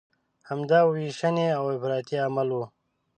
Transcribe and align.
همدا 0.49 0.79
ویشنې 0.87 1.47
او 1.57 1.63
افراطي 1.75 2.17
عمل 2.25 2.49
و. 2.51 2.59